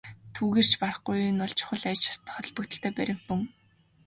[0.35, 2.03] Түүгээр ч барахгүй энэ бол чухал ач
[2.35, 3.41] холбогдолтой баримт мөн.